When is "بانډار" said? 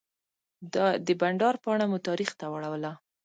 1.19-1.55